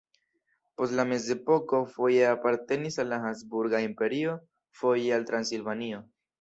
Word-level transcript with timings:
Post 0.79 0.95
la 0.99 1.03
mezepoko 1.09 1.81
foje 1.97 2.25
apartenis 2.31 2.99
al 3.05 3.15
Habsburga 3.27 3.85
Imperio, 3.91 4.37
foje 4.83 5.17
al 5.21 5.33
Transilvanio. 5.33 6.05